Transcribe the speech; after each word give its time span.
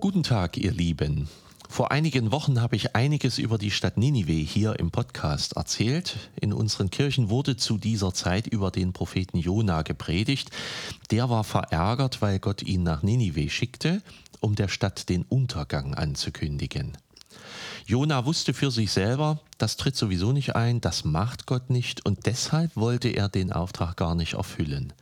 Guten 0.00 0.24
Tag, 0.24 0.56
ihr 0.56 0.72
Lieben. 0.72 1.28
Vor 1.72 1.90
einigen 1.90 2.32
Wochen 2.32 2.60
habe 2.60 2.76
ich 2.76 2.94
einiges 2.94 3.38
über 3.38 3.56
die 3.56 3.70
Stadt 3.70 3.96
Ninive 3.96 4.34
hier 4.34 4.78
im 4.78 4.90
Podcast 4.90 5.56
erzählt. 5.56 6.18
In 6.38 6.52
unseren 6.52 6.90
Kirchen 6.90 7.30
wurde 7.30 7.56
zu 7.56 7.78
dieser 7.78 8.12
Zeit 8.12 8.46
über 8.46 8.70
den 8.70 8.92
Propheten 8.92 9.38
Jona 9.38 9.80
gepredigt. 9.80 10.50
Der 11.10 11.30
war 11.30 11.44
verärgert, 11.44 12.20
weil 12.20 12.40
Gott 12.40 12.62
ihn 12.62 12.82
nach 12.82 13.02
Ninive 13.02 13.48
schickte, 13.48 14.02
um 14.40 14.54
der 14.54 14.68
Stadt 14.68 15.08
den 15.08 15.22
Untergang 15.22 15.94
anzukündigen. 15.94 16.92
Jona 17.86 18.26
wusste 18.26 18.52
für 18.52 18.70
sich 18.70 18.92
selber, 18.92 19.40
das 19.56 19.78
tritt 19.78 19.96
sowieso 19.96 20.32
nicht 20.32 20.54
ein, 20.54 20.82
das 20.82 21.06
macht 21.06 21.46
Gott 21.46 21.70
nicht 21.70 22.04
und 22.04 22.26
deshalb 22.26 22.76
wollte 22.76 23.08
er 23.08 23.30
den 23.30 23.50
Auftrag 23.50 23.96
gar 23.96 24.14
nicht 24.14 24.34
erfüllen. 24.34 24.92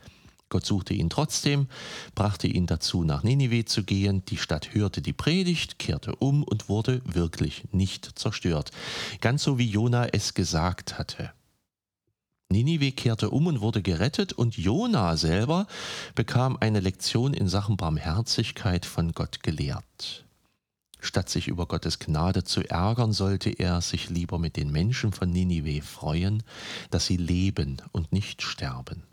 Gott 0.51 0.67
suchte 0.67 0.95
ihn 0.95 1.09
trotzdem, 1.09 1.69
brachte 2.17 2.49
ihn 2.49 2.67
dazu, 2.67 3.05
nach 3.05 3.23
Ninive 3.23 3.65
zu 3.65 3.85
gehen. 3.85 4.25
Die 4.27 4.37
Stadt 4.37 4.75
hörte 4.75 5.01
die 5.01 5.13
Predigt, 5.13 5.79
kehrte 5.79 6.17
um 6.17 6.43
und 6.43 6.69
wurde 6.69 7.01
wirklich 7.05 7.65
nicht 7.71 8.19
zerstört. 8.19 8.73
Ganz 9.21 9.45
so 9.45 9.59
wie 9.59 9.71
Jona 9.71 10.09
es 10.09 10.35
gesagt 10.35 10.99
hatte. 10.99 11.31
Ninive 12.49 12.91
kehrte 12.91 13.31
um 13.31 13.47
und 13.47 13.61
wurde 13.61 13.81
gerettet 13.81 14.33
und 14.33 14.59
Jona 14.59 15.17
selber 15.17 15.69
bekam 16.17 16.57
eine 16.59 16.81
Lektion 16.81 17.33
in 17.33 17.48
Sachen 17.48 17.77
Barmherzigkeit 17.77 18.85
von 18.85 19.12
Gott 19.12 19.45
gelehrt. 19.45 20.25
Statt 20.98 21.29
sich 21.29 21.47
über 21.47 21.67
Gottes 21.67 22.01
Gnade 22.01 22.42
zu 22.42 22.69
ärgern, 22.69 23.12
sollte 23.12 23.51
er 23.51 23.81
sich 23.81 24.11
lieber 24.11 24.41
mit 24.41 24.57
den 24.57 24.73
Menschen 24.73 25.12
von 25.12 25.31
Ninive 25.31 25.81
freuen, 25.81 26.42
dass 26.91 27.07
sie 27.07 27.17
leben 27.17 27.81
und 27.92 28.12
nicht 28.12 28.42
sterben. 28.42 29.05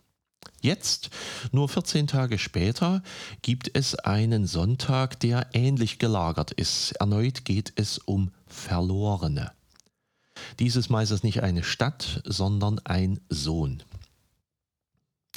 Jetzt, 0.62 1.12
nur 1.52 1.70
14 1.70 2.08
Tage 2.08 2.38
später, 2.38 3.04
gibt 3.42 3.70
es 3.74 3.96
einen 3.96 4.48
Sonntag, 4.48 5.20
der 5.20 5.48
ähnlich 5.54 6.00
gelagert 6.00 6.52
ist. 6.52 6.94
Erneut 6.94 7.46
geht 7.46 7.74
es 7.76 8.00
um 8.00 8.32
Verlorene. 8.48 9.52
Dieses 10.60 10.90
Mal 10.90 11.04
ist 11.04 11.12
es 11.12 11.24
nicht 11.24 11.44
eine 11.44 11.64
Stadt, 11.64 12.22
sondern 12.26 12.80
ein 12.80 13.20
Sohn. 13.30 13.84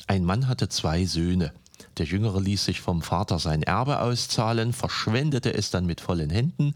Ein 0.06 0.24
Mann 0.24 0.48
hatte 0.48 0.68
zwei 0.68 1.04
Söhne. 1.04 1.52
Der 1.98 2.06
Jüngere 2.06 2.40
ließ 2.40 2.64
sich 2.64 2.80
vom 2.80 3.02
Vater 3.02 3.38
sein 3.38 3.62
Erbe 3.62 4.00
auszahlen, 4.00 4.72
verschwendete 4.72 5.52
es 5.54 5.70
dann 5.70 5.86
mit 5.86 6.00
vollen 6.00 6.30
Händen, 6.30 6.74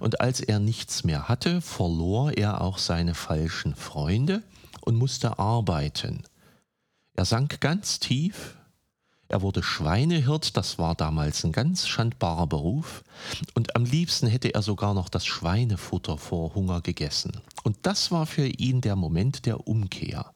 und 0.00 0.20
als 0.20 0.40
er 0.40 0.58
nichts 0.58 1.04
mehr 1.04 1.28
hatte, 1.28 1.60
verlor 1.60 2.32
er 2.36 2.60
auch 2.60 2.78
seine 2.78 3.14
falschen 3.14 3.74
Freunde 3.74 4.42
und 4.80 4.96
musste 4.96 5.38
arbeiten. 5.38 6.22
Er 7.16 7.24
sank 7.24 7.60
ganz 7.60 7.98
tief. 7.98 8.56
Er 9.28 9.42
wurde 9.42 9.62
Schweinehirt, 9.62 10.56
das 10.56 10.78
war 10.78 10.94
damals 10.94 11.44
ein 11.44 11.50
ganz 11.50 11.88
schandbarer 11.88 12.46
Beruf, 12.46 13.02
und 13.54 13.74
am 13.74 13.84
liebsten 13.84 14.28
hätte 14.28 14.54
er 14.54 14.62
sogar 14.62 14.94
noch 14.94 15.08
das 15.08 15.26
Schweinefutter 15.26 16.16
vor 16.18 16.54
Hunger 16.54 16.80
gegessen. 16.80 17.40
Und 17.64 17.78
das 17.82 18.12
war 18.12 18.26
für 18.26 18.46
ihn 18.46 18.82
der 18.82 18.94
Moment 18.94 19.46
der 19.46 19.66
Umkehr. 19.66 20.32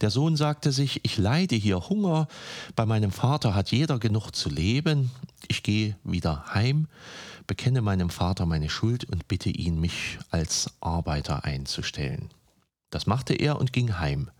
Der 0.00 0.10
Sohn 0.10 0.36
sagte 0.36 0.72
sich, 0.72 1.04
ich 1.04 1.18
leide 1.18 1.56
hier 1.56 1.88
Hunger, 1.88 2.28
bei 2.74 2.86
meinem 2.86 3.10
Vater 3.10 3.54
hat 3.54 3.70
jeder 3.70 3.98
genug 3.98 4.30
zu 4.30 4.48
leben, 4.48 5.10
ich 5.48 5.62
gehe 5.62 5.96
wieder 6.04 6.46
heim, 6.54 6.86
bekenne 7.46 7.82
meinem 7.82 8.10
Vater 8.10 8.46
meine 8.46 8.70
Schuld 8.70 9.04
und 9.04 9.28
bitte 9.28 9.50
ihn, 9.50 9.80
mich 9.80 10.18
als 10.30 10.70
Arbeiter 10.80 11.44
einzustellen. 11.44 12.30
Das 12.90 13.06
machte 13.06 13.34
er 13.34 13.58
und 13.58 13.72
ging 13.72 13.98
heim. 13.98 14.30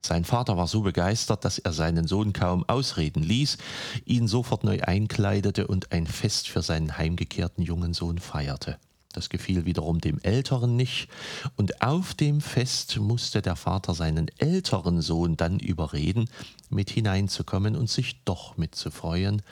Sein 0.00 0.24
Vater 0.24 0.56
war 0.56 0.68
so 0.68 0.82
begeistert, 0.82 1.44
dass 1.44 1.58
er 1.58 1.72
seinen 1.72 2.06
Sohn 2.06 2.32
kaum 2.32 2.64
ausreden 2.68 3.22
ließ, 3.22 3.58
ihn 4.04 4.28
sofort 4.28 4.64
neu 4.64 4.80
einkleidete 4.80 5.66
und 5.66 5.92
ein 5.92 6.06
Fest 6.06 6.48
für 6.48 6.62
seinen 6.62 6.96
heimgekehrten 6.96 7.62
jungen 7.62 7.94
Sohn 7.94 8.18
feierte. 8.18 8.78
Das 9.12 9.30
gefiel 9.30 9.64
wiederum 9.64 10.00
dem 10.00 10.20
Älteren 10.20 10.76
nicht, 10.76 11.08
und 11.56 11.82
auf 11.82 12.14
dem 12.14 12.40
Fest 12.40 12.98
musste 12.98 13.42
der 13.42 13.56
Vater 13.56 13.94
seinen 13.94 14.28
älteren 14.38 15.00
Sohn 15.00 15.36
dann 15.36 15.58
überreden, 15.58 16.30
mit 16.68 16.90
hineinzukommen 16.90 17.74
und 17.74 17.90
sich 17.90 18.22
doch 18.24 18.56
mitzufreuen, 18.56 19.42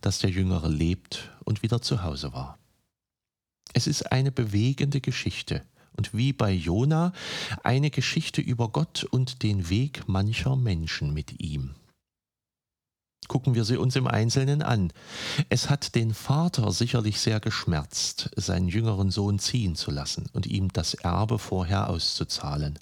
dass 0.00 0.20
der 0.20 0.30
Jüngere 0.30 0.68
lebt 0.68 1.30
und 1.44 1.62
wieder 1.62 1.82
zu 1.82 2.02
Hause 2.04 2.32
war. 2.32 2.58
Es 3.74 3.86
ist 3.86 4.12
eine 4.12 4.30
bewegende 4.30 5.00
Geschichte, 5.00 5.62
und 5.96 6.14
wie 6.14 6.32
bei 6.32 6.52
Jona 6.52 7.12
eine 7.62 7.90
Geschichte 7.90 8.40
über 8.40 8.68
Gott 8.68 9.04
und 9.04 9.42
den 9.42 9.68
Weg 9.70 10.08
mancher 10.08 10.56
Menschen 10.56 11.12
mit 11.12 11.40
ihm. 11.40 11.74
Gucken 13.28 13.54
wir 13.54 13.64
sie 13.64 13.76
uns 13.76 13.96
im 13.96 14.06
Einzelnen 14.06 14.62
an. 14.62 14.92
Es 15.48 15.70
hat 15.70 15.94
den 15.94 16.12
Vater 16.12 16.70
sicherlich 16.72 17.20
sehr 17.20 17.40
geschmerzt, 17.40 18.30
seinen 18.36 18.68
jüngeren 18.68 19.10
Sohn 19.10 19.38
ziehen 19.38 19.76
zu 19.76 19.90
lassen 19.90 20.28
und 20.32 20.46
ihm 20.46 20.72
das 20.72 20.94
Erbe 20.94 21.38
vorher 21.38 21.88
auszuzahlen. 21.88 22.78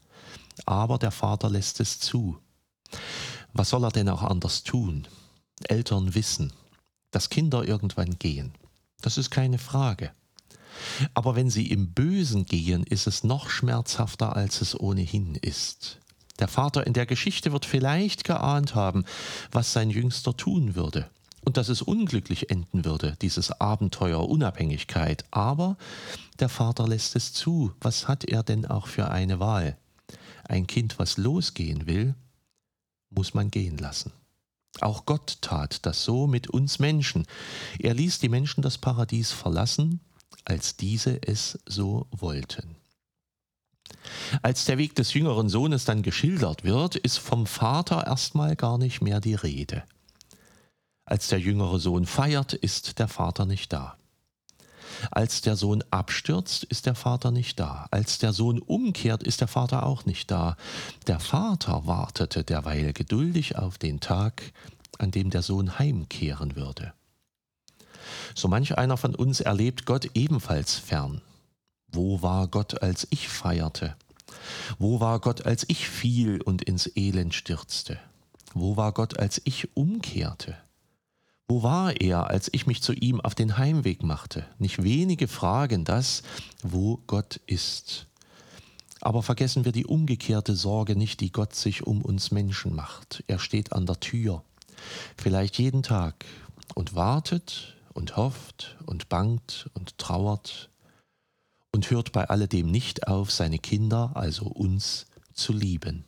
Aber 0.67 0.99
der 0.99 1.11
Vater 1.11 1.51
lässt 1.51 1.81
es 1.81 2.01
zu. 2.01 2.39
Was 3.53 3.71
soll 3.71 3.85
er 3.85 3.93
denn 3.93 4.09
auch 4.09 4.23
anders 4.23 4.63
tun? 4.63 5.07
Eltern 5.65 6.15
wissen, 6.15 6.53
dass 7.11 7.31
Kinder 7.31 7.67
irgendwann 7.67 8.19
gehen. 8.19 8.53
Das 9.01 9.19
ist 9.19 9.31
keine 9.31 9.59
Frage. 9.59 10.11
Aber 11.15 11.37
wenn 11.37 11.51
sie 11.51 11.71
im 11.71 11.93
Bösen 11.93 12.47
gehen, 12.47 12.85
ist 12.85 13.07
es 13.07 13.25
noch 13.25 13.51
schmerzhafter, 13.51 14.37
als 14.37 14.61
es 14.61 14.79
ohnehin 14.79 15.35
ist. 15.35 15.99
Der 16.39 16.49
Vater 16.49 16.87
in 16.87 16.95
der 16.95 17.07
Geschichte 17.07 17.53
wird 17.53 17.67
vielleicht 17.67 18.25
geahnt 18.25 18.75
haben, 18.75 19.05
was 19.53 19.73
sein 19.73 19.91
Jüngster 19.91 20.37
tun 20.37 20.75
würde 20.75 21.11
und 21.43 21.57
dass 21.57 21.69
es 21.69 21.83
unglücklich 21.83 22.51
enden 22.51 22.85
würde, 22.85 23.17
dieses 23.23 23.61
Abenteuer 23.61 24.29
Unabhängigkeit. 24.29 25.25
Aber 25.31 25.77
der 26.39 26.49
Vater 26.49 26.89
lässt 26.89 27.17
es 27.17 27.33
zu. 27.33 27.73
Was 27.81 28.09
hat 28.09 28.25
er 28.25 28.43
denn 28.43 28.67
auch 28.67 28.87
für 28.87 29.11
eine 29.11 29.41
Wahl? 29.41 29.77
Ein 30.45 30.67
Kind, 30.67 30.99
was 30.99 31.17
losgehen 31.17 31.87
will, 31.87 32.15
muss 33.11 33.35
man 33.35 33.51
gehen 33.51 33.79
lassen. 33.79 34.13
Auch 34.81 35.05
Gott 35.05 35.39
tat 35.41 35.85
das 35.85 36.05
so 36.05 36.27
mit 36.27 36.49
uns 36.49 36.79
Menschen. 36.79 37.27
Er 37.79 37.95
ließ 37.95 38.19
die 38.21 38.29
Menschen 38.29 38.63
das 38.63 38.79
Paradies 38.79 39.33
verlassen, 39.33 40.01
als 40.45 40.77
diese 40.77 41.21
es 41.23 41.59
so 41.67 42.07
wollten. 42.11 42.77
Als 44.43 44.65
der 44.65 44.79
Weg 44.79 44.95
des 44.95 45.15
jüngeren 45.15 45.49
Sohnes 45.49 45.85
dann 45.85 46.03
geschildert 46.03 46.65
wird, 46.65 46.97
ist 46.97 47.19
vom 47.19 47.47
Vater 47.47 48.07
erstmal 48.07 48.57
gar 48.57 48.79
nicht 48.79 49.01
mehr 49.01 49.21
die 49.21 49.35
Rede. 49.35 49.83
Als 51.05 51.29
der 51.29 51.41
jüngere 51.41 51.79
Sohn 51.79 52.07
feiert, 52.07 52.53
ist 52.53 52.99
der 52.99 53.09
Vater 53.09 53.47
nicht 53.47 53.73
da. 53.73 53.97
Als 55.11 55.41
der 55.41 55.57
Sohn 55.57 55.83
abstürzt, 55.91 56.65
ist 56.65 56.87
der 56.87 56.95
Vater 56.95 57.31
nicht 57.31 57.59
da. 57.59 57.87
Als 57.91 58.19
der 58.19 58.33
Sohn 58.33 58.59
umkehrt, 58.59 59.23
ist 59.23 59.41
der 59.41 59.49
Vater 59.49 59.87
auch 59.87 60.05
nicht 60.05 60.31
da. 60.31 60.57
Der 61.07 61.21
Vater 61.21 61.87
wartete 61.87 62.45
derweil 62.45 62.93
geduldig 62.93 63.57
auf 63.57 63.79
den 63.79 64.01
Tag, 64.01 64.53
an 64.99 65.11
dem 65.11 65.31
der 65.31 65.43
Sohn 65.43 65.79
heimkehren 65.79 66.57
würde. 66.57 66.93
So 68.35 68.49
manch 68.49 68.77
einer 68.77 68.97
von 68.97 69.15
uns 69.15 69.41
erlebt 69.41 69.87
Gott 69.87 70.11
ebenfalls 70.15 70.77
fern. 70.77 71.21
Wo 71.93 72.23
war 72.23 72.49
Gott, 72.49 72.83
als 72.83 73.07
ich 73.11 73.29
feierte? 73.29 73.97
Wo 74.79 75.01
war 75.01 75.21
Gott, 75.21 75.47
als 75.47 75.65
ich 75.69 75.89
fiel 75.89 76.41
und 76.41 76.63
ins 76.63 76.91
Elend 76.97 77.35
stürzte? 77.35 77.99
Wo 78.55 78.77
war 78.77 78.93
Gott, 78.93 79.19
als 79.19 79.41
ich 79.45 79.77
umkehrte? 79.77 80.57
Wo 81.49 81.65
war 81.65 82.01
er, 82.01 82.29
als 82.29 82.49
ich 82.53 82.67
mich 82.67 82.81
zu 82.81 82.93
ihm 82.93 83.21
auf 83.21 83.35
den 83.35 83.59
Heimweg 83.59 84.05
machte? 84.05 84.47
Nicht 84.59 84.85
wenige 84.85 85.27
fragen 85.27 85.85
das, 85.85 86.23
wo 86.63 87.01
Gott 87.09 87.41
ist. 87.47 88.07
Aber 89.01 89.23
vergessen 89.23 89.65
wir 89.65 89.73
die 89.73 89.87
umgekehrte 89.87 90.55
Sorge 90.55 90.95
nicht, 90.95 91.21
die 91.21 91.33
Gott 91.33 91.55
sich 91.55 91.87
um 91.87 92.03
uns 92.03 92.31
Menschen 92.31 92.75
macht. 92.75 93.25
Er 93.27 93.39
steht 93.39 93.73
an 93.73 93.87
der 93.87 93.99
Tür, 93.99 94.45
vielleicht 95.17 95.59
jeden 95.59 95.83
Tag, 95.83 96.25
und 96.75 96.95
wartet, 96.95 97.75
und 97.93 98.17
hofft 98.17 98.77
und 98.87 99.09
bangt 99.09 99.71
und 99.75 99.99
trauert 99.99 100.71
und 101.73 101.91
hört 101.91 102.13
bei 102.13 102.29
alledem 102.29 102.71
nicht 102.71 103.07
auf, 103.07 103.31
seine 103.31 103.59
Kinder, 103.59 104.13
also 104.15 104.47
uns, 104.47 105.07
zu 105.33 105.53
lieben. 105.53 106.05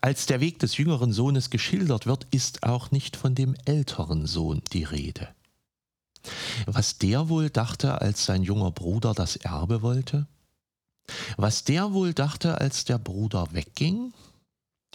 Als 0.00 0.26
der 0.26 0.40
Weg 0.40 0.58
des 0.58 0.76
jüngeren 0.76 1.12
Sohnes 1.12 1.50
geschildert 1.50 2.06
wird, 2.06 2.26
ist 2.30 2.64
auch 2.64 2.90
nicht 2.90 3.16
von 3.16 3.34
dem 3.34 3.54
älteren 3.64 4.26
Sohn 4.26 4.62
die 4.72 4.84
Rede. 4.84 5.28
Was 6.66 6.98
der 6.98 7.28
wohl 7.28 7.50
dachte, 7.50 8.00
als 8.00 8.24
sein 8.24 8.42
junger 8.42 8.72
Bruder 8.72 9.14
das 9.14 9.36
Erbe 9.36 9.82
wollte? 9.82 10.26
Was 11.36 11.62
der 11.62 11.92
wohl 11.92 12.14
dachte, 12.14 12.60
als 12.60 12.84
der 12.84 12.98
Bruder 12.98 13.46
wegging? 13.52 14.12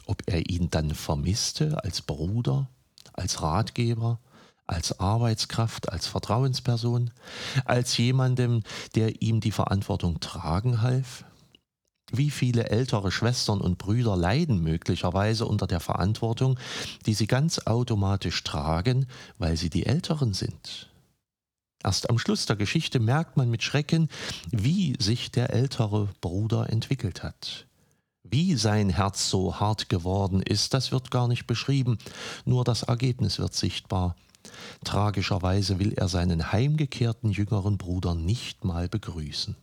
Ob 0.05 0.23
er 0.25 0.49
ihn 0.49 0.69
dann 0.69 0.93
vermisste 0.93 1.81
als 1.83 2.01
Bruder, 2.01 2.69
als 3.13 3.41
Ratgeber, 3.41 4.19
als 4.71 4.99
Arbeitskraft, 4.99 5.91
als 5.91 6.07
Vertrauensperson, 6.07 7.11
als 7.65 7.97
jemandem, 7.97 8.63
der 8.95 9.21
ihm 9.21 9.41
die 9.41 9.51
Verantwortung 9.51 10.19
tragen 10.19 10.81
half? 10.81 11.25
Wie 12.11 12.29
viele 12.29 12.69
ältere 12.69 13.11
Schwestern 13.11 13.61
und 13.61 13.77
Brüder 13.77 14.17
leiden 14.17 14.61
möglicherweise 14.61 15.45
unter 15.45 15.65
der 15.65 15.79
Verantwortung, 15.79 16.59
die 17.05 17.13
sie 17.13 17.27
ganz 17.27 17.59
automatisch 17.59 18.43
tragen, 18.43 19.07
weil 19.37 19.55
sie 19.55 19.69
die 19.69 19.85
Älteren 19.85 20.33
sind? 20.33 20.89
Erst 21.83 22.09
am 22.09 22.19
Schluss 22.19 22.45
der 22.45 22.57
Geschichte 22.57 22.99
merkt 22.99 23.37
man 23.37 23.49
mit 23.49 23.63
Schrecken, 23.63 24.09
wie 24.51 24.95
sich 24.99 25.31
der 25.31 25.51
ältere 25.51 26.09
Bruder 26.19 26.69
entwickelt 26.69 27.23
hat. 27.23 27.65
Wie 28.23 28.55
sein 28.55 28.89
Herz 28.89 29.29
so 29.29 29.59
hart 29.59 29.89
geworden 29.89 30.41
ist, 30.41 30.73
das 30.73 30.91
wird 30.91 31.11
gar 31.11 31.27
nicht 31.27 31.47
beschrieben, 31.47 31.97
nur 32.45 32.63
das 32.63 32.83
Ergebnis 32.83 33.39
wird 33.39 33.55
sichtbar. 33.55 34.15
Tragischerweise 34.83 35.79
will 35.79 35.93
er 35.93 36.07
seinen 36.07 36.51
heimgekehrten 36.51 37.31
jüngeren 37.31 37.77
Bruder 37.77 38.15
nicht 38.15 38.63
mal 38.63 38.87
begrüßen. 38.87 39.55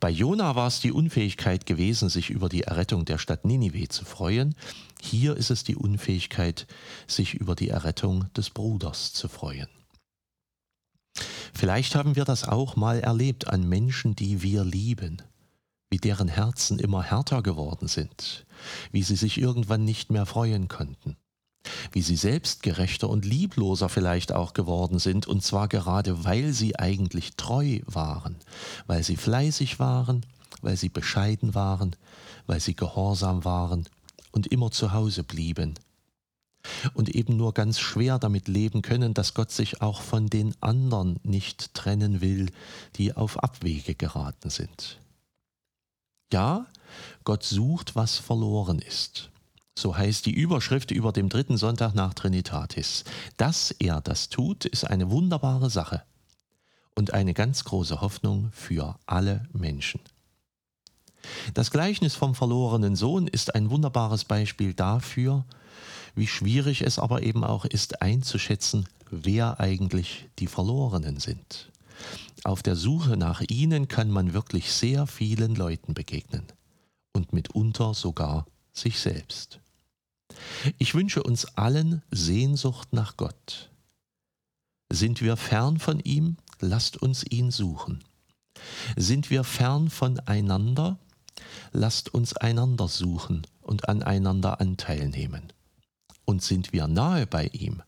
Bei 0.00 0.10
Jona 0.10 0.54
war 0.54 0.68
es 0.68 0.80
die 0.80 0.92
Unfähigkeit 0.92 1.66
gewesen, 1.66 2.08
sich 2.08 2.30
über 2.30 2.48
die 2.48 2.62
Errettung 2.62 3.04
der 3.04 3.18
Stadt 3.18 3.44
Ninive 3.44 3.88
zu 3.88 4.04
freuen. 4.04 4.54
Hier 5.00 5.36
ist 5.36 5.50
es 5.50 5.64
die 5.64 5.76
Unfähigkeit, 5.76 6.66
sich 7.06 7.34
über 7.34 7.54
die 7.54 7.68
Errettung 7.68 8.32
des 8.34 8.50
Bruders 8.50 9.12
zu 9.12 9.28
freuen. 9.28 9.68
Vielleicht 11.52 11.94
haben 11.94 12.16
wir 12.16 12.24
das 12.24 12.44
auch 12.44 12.76
mal 12.76 13.00
erlebt 13.00 13.48
an 13.48 13.68
Menschen, 13.68 14.14
die 14.14 14.42
wir 14.42 14.64
lieben, 14.64 15.22
wie 15.90 15.98
deren 15.98 16.28
Herzen 16.28 16.78
immer 16.78 17.02
härter 17.02 17.42
geworden 17.42 17.88
sind, 17.88 18.46
wie 18.92 19.02
sie 19.02 19.16
sich 19.16 19.38
irgendwann 19.38 19.84
nicht 19.84 20.10
mehr 20.10 20.26
freuen 20.26 20.68
konnten 20.68 21.16
wie 21.92 22.02
sie 22.02 22.16
selbstgerechter 22.16 23.08
und 23.08 23.24
liebloser 23.24 23.88
vielleicht 23.88 24.32
auch 24.32 24.54
geworden 24.54 24.98
sind, 24.98 25.26
und 25.26 25.42
zwar 25.42 25.68
gerade 25.68 26.24
weil 26.24 26.52
sie 26.52 26.78
eigentlich 26.78 27.36
treu 27.36 27.80
waren, 27.86 28.36
weil 28.86 29.02
sie 29.02 29.16
fleißig 29.16 29.78
waren, 29.78 30.24
weil 30.62 30.76
sie 30.76 30.88
bescheiden 30.88 31.54
waren, 31.54 31.94
weil 32.46 32.60
sie 32.60 32.74
gehorsam 32.74 33.44
waren 33.44 33.88
und 34.32 34.46
immer 34.48 34.70
zu 34.70 34.92
Hause 34.92 35.22
blieben. 35.22 35.74
Und 36.94 37.14
eben 37.14 37.36
nur 37.36 37.54
ganz 37.54 37.78
schwer 37.78 38.18
damit 38.18 38.48
leben 38.48 38.82
können, 38.82 39.14
dass 39.14 39.34
Gott 39.34 39.52
sich 39.52 39.82
auch 39.82 40.02
von 40.02 40.26
den 40.26 40.54
anderen 40.60 41.20
nicht 41.22 41.74
trennen 41.74 42.20
will, 42.20 42.50
die 42.96 43.14
auf 43.14 43.38
Abwege 43.42 43.94
geraten 43.94 44.50
sind. 44.50 44.98
Ja, 46.32 46.66
Gott 47.22 47.44
sucht, 47.44 47.94
was 47.94 48.18
verloren 48.18 48.80
ist. 48.80 49.30
So 49.78 49.96
heißt 49.96 50.24
die 50.24 50.32
Überschrift 50.32 50.90
über 50.90 51.12
dem 51.12 51.28
dritten 51.28 51.58
Sonntag 51.58 51.94
nach 51.94 52.14
Trinitatis. 52.14 53.04
Dass 53.36 53.70
er 53.72 54.00
das 54.00 54.30
tut, 54.30 54.64
ist 54.64 54.84
eine 54.84 55.10
wunderbare 55.10 55.68
Sache 55.68 56.02
und 56.94 57.12
eine 57.12 57.34
ganz 57.34 57.64
große 57.64 58.00
Hoffnung 58.00 58.50
für 58.52 58.98
alle 59.04 59.46
Menschen. 59.52 60.00
Das 61.54 61.70
Gleichnis 61.70 62.14
vom 62.14 62.34
verlorenen 62.34 62.96
Sohn 62.96 63.26
ist 63.26 63.54
ein 63.54 63.68
wunderbares 63.68 64.24
Beispiel 64.24 64.72
dafür, 64.72 65.44
wie 66.14 66.26
schwierig 66.26 66.82
es 66.82 66.98
aber 66.98 67.22
eben 67.22 67.44
auch 67.44 67.66
ist 67.66 68.00
einzuschätzen, 68.00 68.88
wer 69.10 69.60
eigentlich 69.60 70.28
die 70.38 70.46
Verlorenen 70.46 71.20
sind. 71.20 71.70
Auf 72.44 72.62
der 72.62 72.76
Suche 72.76 73.16
nach 73.16 73.42
ihnen 73.48 73.88
kann 73.88 74.10
man 74.10 74.32
wirklich 74.32 74.72
sehr 74.72 75.06
vielen 75.06 75.54
Leuten 75.54 75.92
begegnen 75.92 76.44
und 77.12 77.32
mitunter 77.32 77.92
sogar 77.92 78.46
sich 78.72 78.98
selbst. 78.98 79.60
Ich 80.78 80.94
wünsche 80.94 81.22
uns 81.22 81.56
allen 81.56 82.02
Sehnsucht 82.10 82.92
nach 82.92 83.16
Gott. 83.16 83.70
Sind 84.90 85.20
wir 85.20 85.36
fern 85.36 85.78
von 85.78 86.00
ihm, 86.00 86.36
lasst 86.60 86.96
uns 86.96 87.24
ihn 87.24 87.50
suchen. 87.50 88.04
Sind 88.96 89.30
wir 89.30 89.44
fern 89.44 89.90
voneinander, 89.90 90.98
lasst 91.72 92.14
uns 92.14 92.36
einander 92.36 92.88
suchen 92.88 93.46
und 93.60 93.88
aneinander 93.88 94.60
Anteil 94.60 95.08
nehmen. 95.08 95.52
Und 96.24 96.42
sind 96.42 96.72
wir 96.72 96.88
nahe 96.88 97.26
bei 97.26 97.48
ihm, 97.48 97.82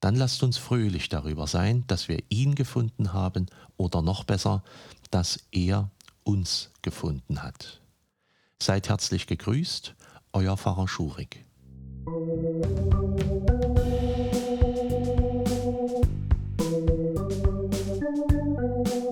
dann 0.00 0.14
lasst 0.14 0.42
uns 0.42 0.58
fröhlich 0.58 1.08
darüber 1.08 1.46
sein, 1.46 1.84
dass 1.86 2.08
wir 2.08 2.22
ihn 2.28 2.54
gefunden 2.54 3.12
haben 3.12 3.46
oder 3.76 4.02
noch 4.02 4.24
besser, 4.24 4.62
dass 5.10 5.40
er 5.50 5.90
uns 6.22 6.70
gefunden 6.82 7.42
hat. 7.42 7.80
Seid 8.60 8.88
herzlich 8.88 9.26
gegrüßt, 9.26 9.94
euer 10.32 10.56
Pfarrer 10.56 10.88
Schurig. 10.88 11.45
Thank 12.06 12.28
you. 18.94 19.05